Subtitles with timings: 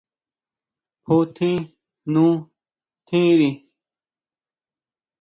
[1.07, 1.59] ¿Jútjin
[2.11, 2.25] nú
[3.07, 3.49] tjiri?